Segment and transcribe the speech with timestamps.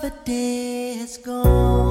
[0.00, 1.87] Another day is gone.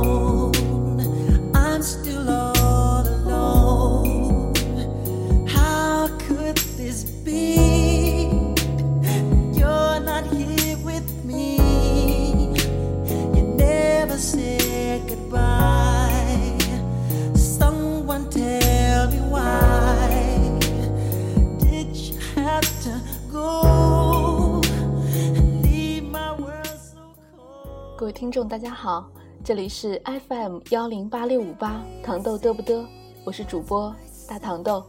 [28.18, 29.08] 听众，大家好，
[29.44, 32.84] 这里是 FM 幺零八六五八糖豆嘚不嘚，
[33.24, 33.96] 我是主播
[34.28, 34.84] 大糖豆。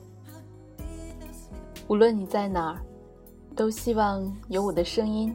[1.88, 2.80] 无论你在哪儿，
[3.54, 5.34] 都希望有我的声音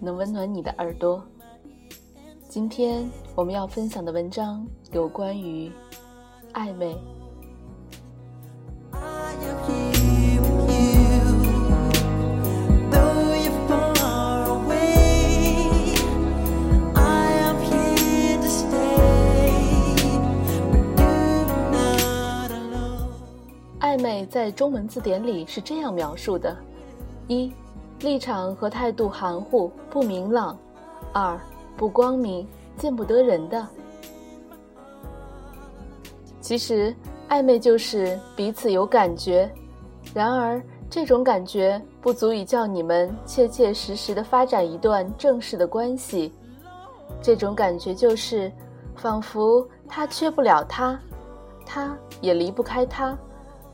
[0.00, 1.24] 能温暖你的耳朵。
[2.46, 5.72] 今天我们要分享的文章有关于
[6.52, 6.94] 暧昧。
[24.40, 26.56] 在中文字典里是这样描述的：
[27.28, 27.52] 一、
[28.00, 30.56] 立场和态度含糊不明朗；
[31.12, 31.38] 二、
[31.76, 33.68] 不光明，见不得人的。
[36.40, 36.96] 其实，
[37.28, 39.52] 暧昧就是彼此有感觉，
[40.14, 46.32] 然而这种感觉不足以叫你们切切实实的发展一段正式的关系。
[47.20, 48.50] 这种感觉就是，
[48.96, 50.98] 仿佛他缺不了他，
[51.66, 53.14] 他也离不开他，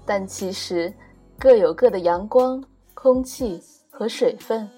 [0.06, 0.92] 但其实
[1.36, 2.62] 各有各的阳光、
[2.94, 4.68] 空气和水分。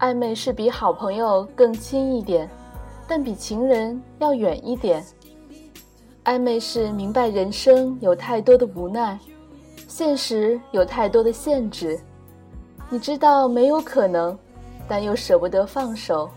[0.00, 2.50] 暧昧是比好朋友更亲一点，
[3.06, 5.04] 但比情人要远一点。
[6.24, 9.18] 暧昧是明白人生有太多的无奈，
[9.86, 11.98] 现实有太多的限制，
[12.90, 14.38] 你知道没有可能，
[14.86, 16.28] 但又舍不得放手。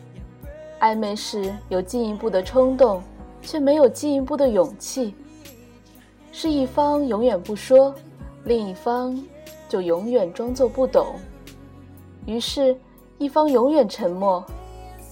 [0.79, 3.01] 暧昧是有进一步的冲动，
[3.41, 5.13] 却没有进一步的勇气。
[6.31, 7.93] 是一方永远不说，
[8.45, 9.21] 另一方
[9.67, 11.15] 就永远装作不懂。
[12.25, 12.75] 于是，
[13.17, 14.43] 一方永远沉默，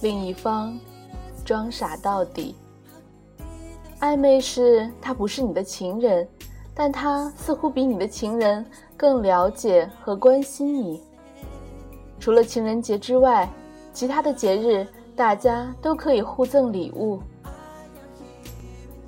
[0.00, 0.78] 另一方
[1.44, 2.54] 装傻到底。
[4.00, 6.26] 暧昧是他不是你的情人，
[6.74, 8.64] 但他似乎比你的情人
[8.96, 11.02] 更了解和关心你。
[12.18, 13.48] 除了情人节之外，
[13.92, 17.20] 其他的节日大家都可以互赠礼物。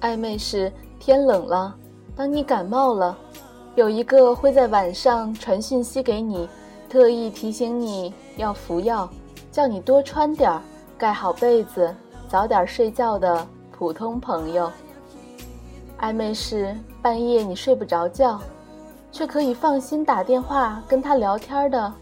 [0.01, 1.75] 暧昧是天冷了，
[2.15, 3.17] 当你感冒了，
[3.75, 6.47] 有一个会在晚上传讯息给你，
[6.89, 9.09] 特意提醒你要服药，
[9.51, 10.61] 叫你多穿点儿，
[10.99, 11.95] 盖好被子，
[12.29, 14.71] 早点睡觉的普通朋友。
[16.01, 18.39] 暧昧是半夜你睡不着觉，
[19.11, 21.93] 却可以放心打电话跟他聊天的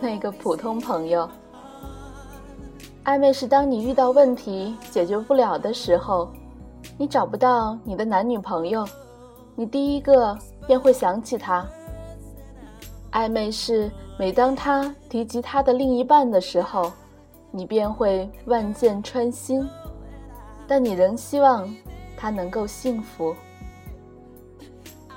[0.00, 1.28] 那个普通朋友。
[3.04, 6.30] 暧昧是当你遇到问题解决不了的时候，
[6.96, 8.86] 你找不到你的男女朋友，
[9.54, 11.66] 你第一个便会想起他。
[13.12, 16.90] 暧昧是每当他提及他的另一半的时候，
[17.50, 19.68] 你便会万箭穿心，
[20.66, 21.68] 但你仍希望
[22.16, 23.34] 他能够幸福。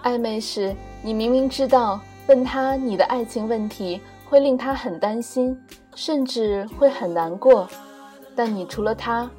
[0.04, 5.58] 暧昧是你明明知道问他你的爱情问题会令他很担心，
[5.96, 7.68] 甚至会很难过，
[8.36, 9.30] 但你除了他，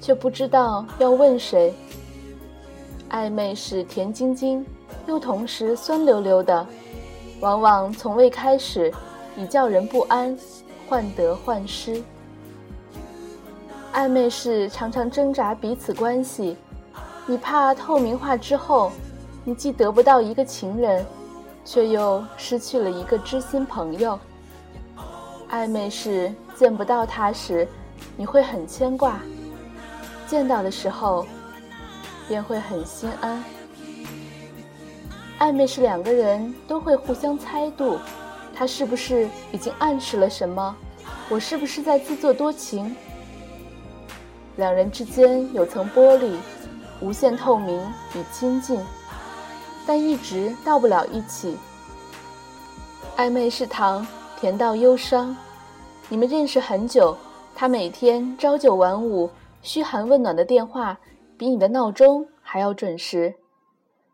[0.00, 1.72] 却不知道要问谁。
[3.12, 4.64] 暧昧是甜津津，
[5.06, 6.66] 又同时酸溜溜的，
[7.40, 8.90] 往往从未开始，
[9.36, 10.36] 已叫人不安，
[10.88, 12.02] 患得患失。
[13.92, 16.56] 暧昧是常常挣扎彼此关系，
[17.26, 18.90] 你怕透明化之后，
[19.44, 21.04] 你既得不到一个情人，
[21.66, 24.18] 却又失去了一个知心朋友。
[25.50, 27.68] 暧昧是见不到他时，
[28.16, 29.16] 你会很牵挂；
[30.26, 31.26] 见到的时候，
[32.32, 33.44] 便会很心安。
[35.38, 37.98] 暧昧是两个人都会互相猜度，
[38.54, 40.74] 他是不是已经暗示了什么？
[41.28, 42.96] 我是不是在自作多情？
[44.56, 46.36] 两人之间有层玻璃，
[47.02, 47.78] 无限透明
[48.14, 48.80] 与亲近，
[49.86, 51.58] 但一直到不了一起。
[53.18, 54.06] 暧昧是糖，
[54.40, 55.36] 甜到忧伤。
[56.08, 57.14] 你们认识很久，
[57.54, 59.28] 他每天朝九晚五，
[59.60, 60.96] 嘘寒问暖的电话
[61.42, 63.34] 比你的闹钟还要准时。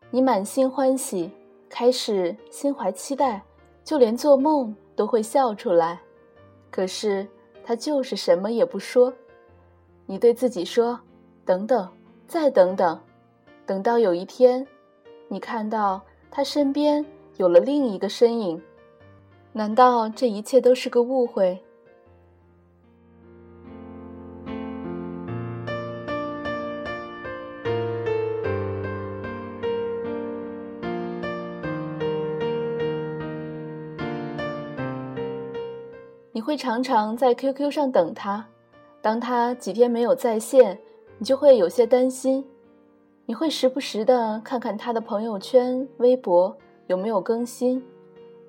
[0.09, 1.29] 你满心欢喜，
[1.69, 3.43] 开始心怀期待，
[3.83, 6.01] 就连做梦都会笑出来。
[6.71, 7.27] 可是
[7.63, 9.13] 他就是什么也不说。
[10.07, 10.99] 你对自己说
[11.45, 11.87] ：“等等，
[12.27, 12.99] 再等等，
[13.63, 14.65] 等到有一天，
[15.27, 17.05] 你看到他身边
[17.37, 18.59] 有了另一个身影，
[19.53, 21.63] 难道这一切都是个误会？
[36.39, 38.47] 你会常常在 QQ 上等他，
[39.01, 40.79] 当他几天没有在线，
[41.17, 42.47] 你就会有些担心。
[43.25, 46.55] 你会时不时的看看他的朋友圈、微博
[46.87, 47.83] 有没有更新，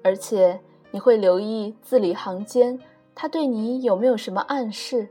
[0.05, 0.61] 而且
[0.93, 2.79] 你会留意字里行间
[3.13, 5.09] 他对你有没有什么暗示。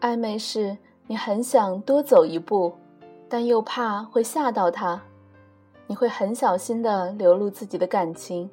[0.00, 0.74] 暧昧是
[1.06, 2.72] 你很想多走一步，
[3.28, 4.98] 但又怕会吓到他，
[5.86, 8.48] 你会很小心的流露自己的感情。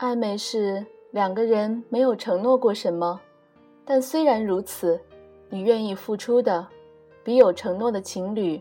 [0.00, 3.20] 暧昧是两个人没有承诺过什么，
[3.84, 5.00] 但虽然如此，
[5.48, 6.66] 你愿意付出的。
[7.22, 8.58] 比有承诺的情侣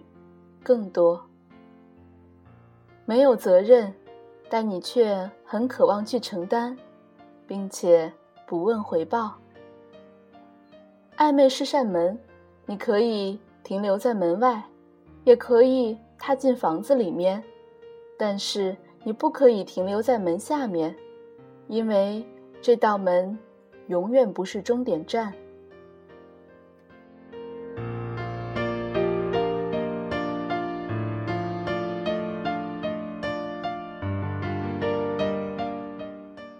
[0.62, 1.24] 更多，
[3.06, 3.92] 没有责任，
[4.50, 6.78] 但你却很渴望去承担，
[7.48, 8.12] 并且
[8.46, 9.34] 不问回报。
[11.16, 12.20] 暧昧是扇门，
[12.66, 14.62] 你可以停留在门外，
[15.24, 17.42] 也可以踏进房子里面，
[18.18, 20.94] 但是你不可以停留在门下面，
[21.70, 22.26] 因为
[22.62, 23.38] 这道门
[23.88, 25.34] 永远不是终点站。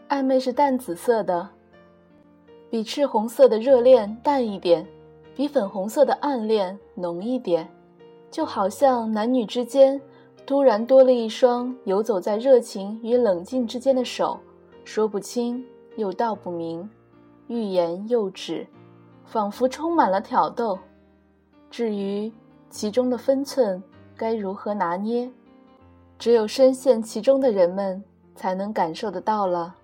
[0.08, 1.50] 暧昧是淡紫色的，
[2.70, 4.86] 比赤红色的热恋淡一点，
[5.36, 7.70] 比粉红色的暗恋浓一点，
[8.32, 10.00] 就好像男女之间
[10.46, 14.40] 突然多了一双游走在热情与冷静之间的手，
[14.84, 15.64] 说不清
[15.96, 16.90] 有道不明，
[17.48, 18.66] 欲言又止，
[19.26, 20.80] 仿佛充满了挑逗。
[21.70, 22.32] 至于
[22.70, 23.82] 其中的分寸
[24.16, 25.30] 该如何拿捏，
[26.18, 28.04] 只有深陷其中的人们
[28.36, 29.76] 才能感受得到了。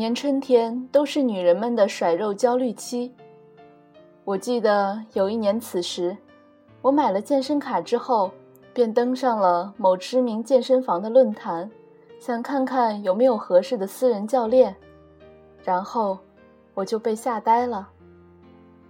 [0.00, 3.14] 年春天都是女人们的甩肉焦虑期。
[4.24, 6.16] 我记得有一年此时，
[6.80, 8.30] 我买了健身卡之后，
[8.72, 11.70] 便登上了某知名健身房的论坛，
[12.18, 14.74] 想看看有没有合适的私人教练。
[15.62, 16.18] 然后，
[16.72, 17.86] 我就被吓呆了。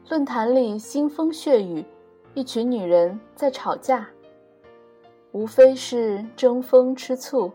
[0.08, 1.84] 论坛里腥风血雨，
[2.34, 4.08] 一群女人在吵架，
[5.32, 7.50] 无非是争风吃醋，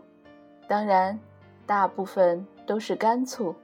[0.68, 1.18] 当然，
[1.64, 2.46] 大部分。
[2.66, 3.54] 都是干醋。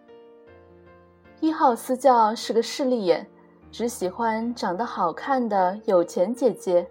[1.40, 3.26] 一号私教是个势利眼，
[3.70, 6.86] 只喜欢长得好看的有钱姐姐。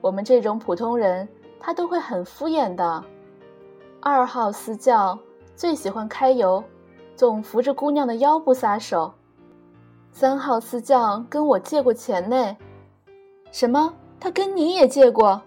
[0.00, 1.28] 我们这种普通人，
[1.58, 3.04] 他都会很敷衍的。
[4.00, 5.18] 二号私教
[5.54, 6.64] 最喜欢揩油，
[7.14, 9.12] 总扶着姑娘的腰不撒手。
[10.10, 12.56] 三号私教跟我借过钱呢。
[13.52, 13.94] 什么？
[14.18, 15.40] 他跟你也借过？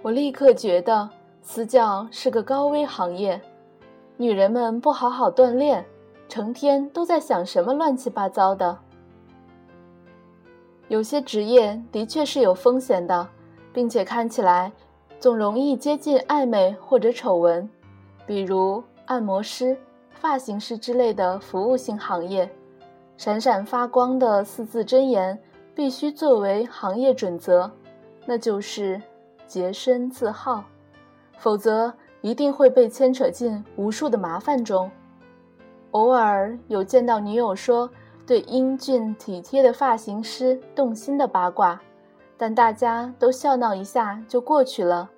[0.00, 1.08] 我立刻觉得
[1.42, 3.40] 私教是个高危行业。
[4.16, 5.84] 女人们不好好锻炼，
[6.28, 8.78] 成天都在想什么乱七八糟的。
[10.88, 13.26] 有些职业的确是有风险的，
[13.72, 14.70] 并且看起来
[15.18, 17.68] 总容易接近暧昧或者丑闻，
[18.26, 19.76] 比如按摩师、
[20.12, 22.48] 发型师之类的服务性行业。
[23.16, 25.38] 闪闪发光的四字真言
[25.74, 27.70] 必须作为行业准则，
[28.26, 29.00] 那就是
[29.46, 30.62] 洁身自好，
[31.38, 31.92] 否则。
[32.22, 34.90] 一定会被牵扯进无数的麻烦中。
[35.90, 37.90] 偶尔有见到女友说
[38.26, 41.78] 对英俊体贴的发型师动心的八卦，
[42.38, 45.10] 但大家都笑闹一下就过去了，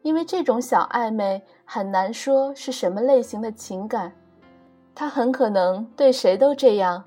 [0.00, 4.12] 因为这种小暧昧很难说是什么类型的情感。
[4.94, 7.04] 他很可能对谁都这样，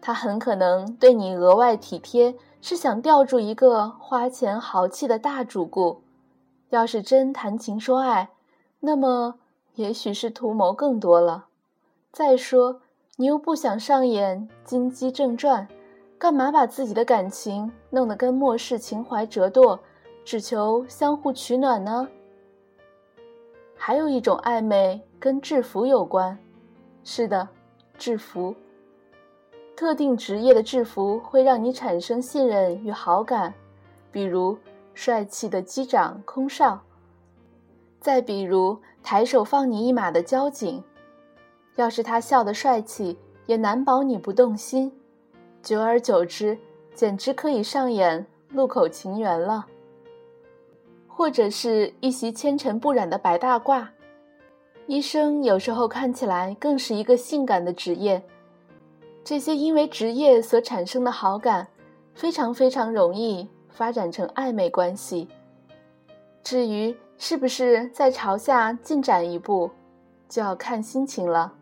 [0.00, 6.02] 他很可能对你额外体贴是想吊住一个花钱豪气的大主顾。
[6.70, 8.30] 要是真谈情说爱。
[8.80, 9.34] 那么，
[9.74, 11.46] 也许是图谋更多了。
[12.12, 12.80] 再说，
[13.16, 15.66] 你又不想上演金鸡正传，
[16.16, 19.78] 干嘛把自己的感情弄得跟末世情怀折堕，
[20.24, 22.08] 只求相互取暖呢？
[23.76, 26.38] 还有一种暧昧跟制服有关。
[27.02, 27.48] 是的，
[27.96, 28.54] 制服。
[29.76, 33.54] 特定职业的制服会让你产生信任与好感，
[34.10, 34.56] 比如
[34.94, 36.80] 帅气的机长、空少。
[38.00, 40.82] 再比如，抬手放你一马的交警，
[41.76, 44.92] 要是他笑得帅气，也难保你不动心。
[45.62, 46.56] 久而久之，
[46.94, 49.66] 简直可以上演路口情缘了。
[51.06, 53.88] 或者是一袭纤尘不染的白大褂，
[54.86, 58.22] 医生有时候看起来更是一个性感的职业。
[59.24, 61.66] 这些因为职业所产生的好感，
[62.14, 65.26] 非常非常容易发展成暧昧关系。
[66.44, 69.68] 至于是不是再朝下进展一步，
[70.28, 71.52] 就要看心情了。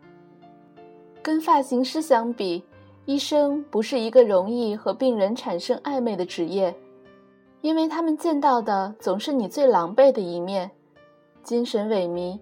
[1.23, 2.63] 跟发型师相比，
[3.05, 6.73] 医生不是一个容易和病人产生暧昧的职业，
[7.61, 10.69] 因为他们见到的总是你最狼狈的一面，
[11.43, 12.39] 精神萎靡，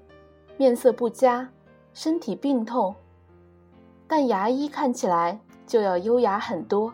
[0.58, 1.50] 面色不佳，
[1.94, 2.94] 身体病痛。
[4.08, 6.94] 但牙医看起来就要优雅很多。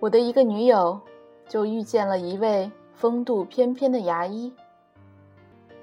[0.00, 1.00] 我的一个女友
[1.48, 4.52] 就遇见了一位风度翩翩的牙医。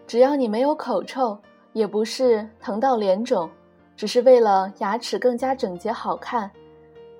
[0.08, 1.38] 只要你没有口臭，
[1.74, 3.50] 也不是疼到脸肿，
[3.96, 6.50] 只是为了牙齿更加整洁好看，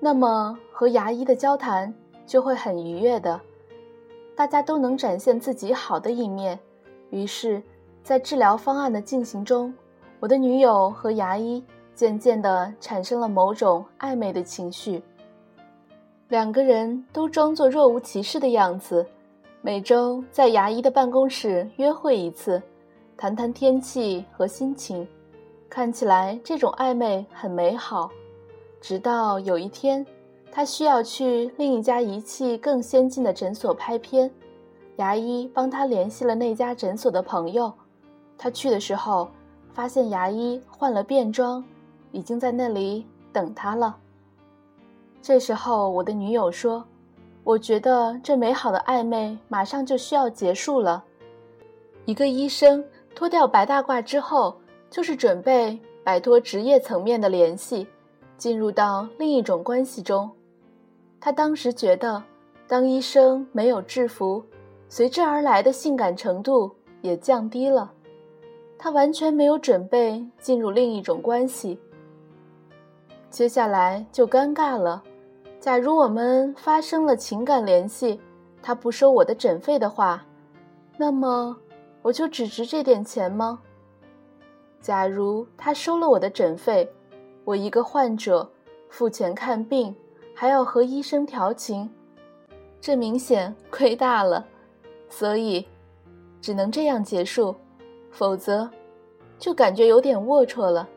[0.00, 1.92] 那么和牙医的交谈
[2.26, 3.40] 就会很愉悦的。
[4.34, 6.58] 大家都能展现自己好的一面，
[7.10, 7.62] 于是，
[8.02, 9.72] 在治疗方案的进行中，
[10.20, 11.64] 我的女友和牙医。
[11.96, 15.02] 渐渐地产生了某种暧昧的情绪。
[16.28, 19.06] 两个人都装作若无其事的样子，
[19.62, 22.62] 每周在牙医的办公室约会一次，
[23.16, 25.06] 谈谈天气和心情。
[25.68, 28.10] 看起来这种暧昧很美好。
[28.80, 30.06] 直到有一天，
[30.50, 34.30] 他需要去另一家仪器更先进的诊所拍片，
[34.96, 37.72] 牙医帮他联系了那家诊所的朋友。
[38.38, 39.28] 他去的时候，
[39.72, 41.64] 发现牙医换了便装。
[42.12, 43.94] 已经在那里等他了。
[45.20, 46.82] 这时候，我的女友说
[47.44, 51.04] ：“我觉得这美好的暧昧马上就需要结束了。
[52.06, 52.82] 一个医生
[53.16, 54.54] 脱掉白大褂之后，
[54.90, 57.86] 就是准备摆脱职业层面的联系，
[58.36, 60.30] 进入到另一种关系中。
[61.18, 62.22] 他当时觉得，
[62.68, 64.44] 当医生没有制服，
[64.90, 66.70] 随之而来的性感程度
[67.00, 67.90] 也降低了。
[68.76, 71.78] 他完全没有准备进入另一种关系。”
[73.30, 75.02] 接下来就尴尬了。
[75.58, 78.20] 假如我们发生了情感联系，
[78.62, 80.22] 他不收我的诊费的话，
[80.98, 81.56] 那么
[82.06, 83.58] 我就只值这点钱吗？
[84.80, 86.88] 假如他收了我的诊费，
[87.42, 88.48] 我一个患者
[88.88, 89.92] 付钱看病，
[90.32, 91.90] 还要和医生调情，
[92.80, 94.46] 这明显亏大了。
[95.08, 95.66] 所以，
[96.40, 97.52] 只能这样结束，
[98.12, 98.70] 否则
[99.36, 100.88] 就感觉有点龌龊了。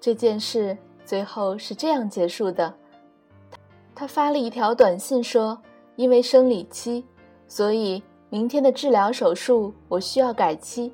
[0.00, 0.76] 这件事。
[1.04, 2.74] 最后是这样结束的，
[3.94, 5.56] 他发了一条短信说
[5.94, 7.04] ：“因为生理期，
[7.46, 8.02] 所以
[8.36, 10.92] 明天的治疗手术我需要改期。”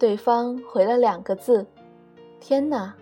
[0.00, 1.66] 对方回了两个字
[2.40, 2.94] ：“天哪！”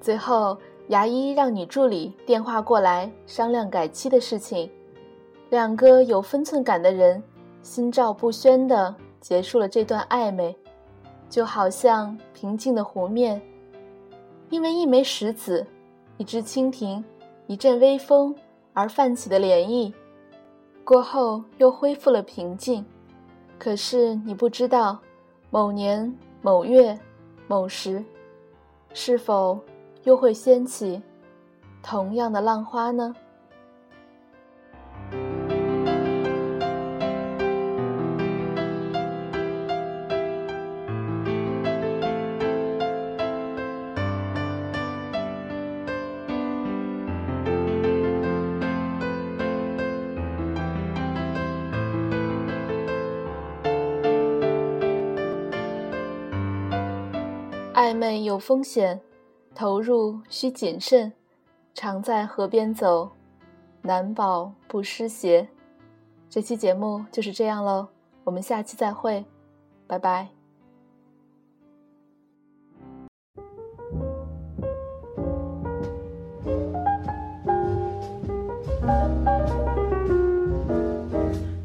[0.00, 0.56] 最后，
[0.86, 4.70] 牙医让女助理电话过来商量改期的事情。
[5.48, 7.20] 两个有分寸感的人
[7.60, 10.56] 心照不宣地结束了这段暧昧，
[11.28, 13.42] 就好像平静的湖面。
[14.48, 15.66] 因为一枚石子、
[16.18, 17.04] 一只蜻蜓、
[17.48, 18.32] 一阵微风
[18.74, 19.92] 而泛起的涟漪，
[20.84, 22.84] 过后又恢复了平静。
[23.58, 24.98] 可是你不知道，
[25.50, 26.98] 某年某月
[27.46, 28.02] 某时，
[28.94, 29.58] 是否
[30.04, 31.00] 又会掀起
[31.82, 33.14] 同样的浪花呢？
[58.30, 59.00] 有风险，
[59.56, 61.12] 投入需谨慎。
[61.74, 63.10] 常在河边走，
[63.82, 65.48] 难保不湿鞋。
[66.28, 67.88] 这期节目就是这样喽，
[68.22, 69.24] 我们下期再会，
[69.88, 70.28] 拜拜。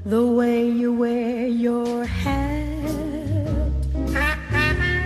[0.04, 2.08] The way you wear your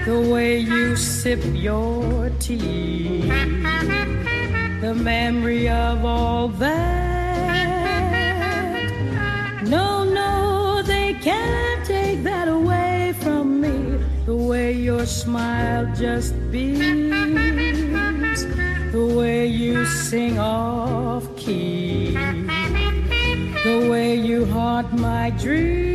[0.10, 3.22] the way you sip your tea,
[4.82, 6.80] the memory of all that.
[9.68, 14.00] No, no, they can't take that away from me.
[14.26, 17.12] The way your smile just beams,
[18.92, 22.16] the way you sing off key,
[23.64, 25.89] the way you haunt my dreams.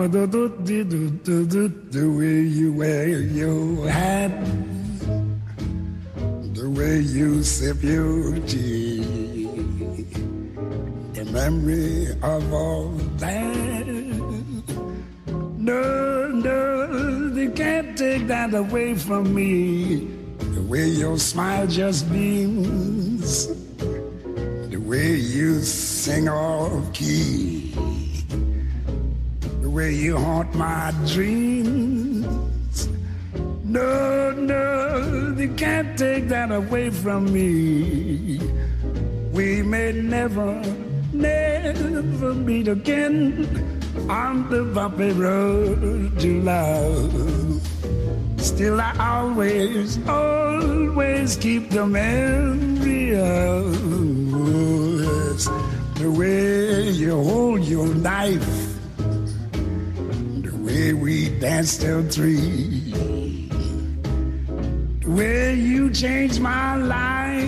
[0.00, 4.30] The way you wear your hat,
[6.54, 9.44] the way you sip your tea,
[11.12, 12.88] the memory of all
[13.18, 13.86] that.
[15.58, 20.08] No, no, they can't take that away from me.
[20.38, 27.59] The way your smile just beams, the way you sing off key
[29.70, 32.88] the way you haunt my dreams.
[33.64, 38.40] No, no, you can't take that away from me.
[39.32, 40.60] We may never,
[41.12, 43.46] never meet again
[44.08, 47.62] on the bumpy road to love.
[48.38, 53.70] Still, I always, always keep the memory of
[55.94, 58.69] the way you hold your knife
[60.80, 62.92] way we danced till three,
[65.00, 67.44] the way you changed my life.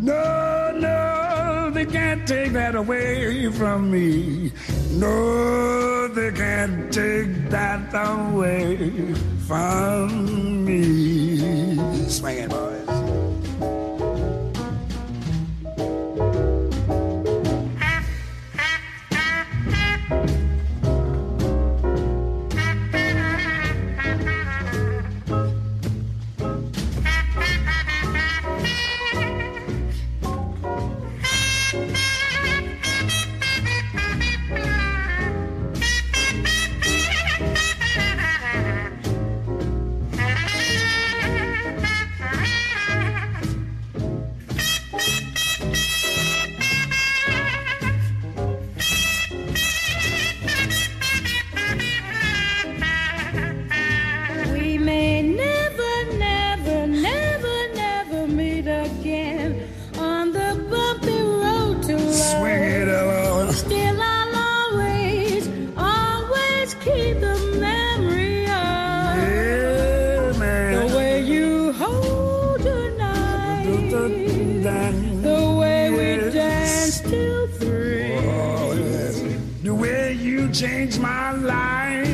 [0.00, 4.50] No, no, they can't take that away from me.
[4.90, 9.14] No, they can't take that away
[9.46, 11.76] from me.
[12.08, 12.77] Swing it, boys.
[80.60, 82.08] Way you changed my life.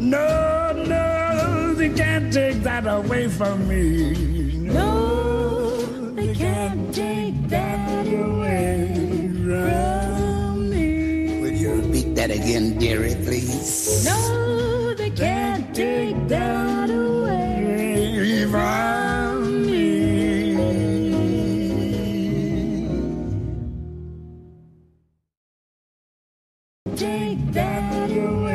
[0.00, 4.12] No, no, they can't take that away from me.
[4.58, 11.40] No, they can't take that away from me.
[11.40, 14.04] Will you repeat that again, dearie, please?
[14.04, 14.41] No, they can't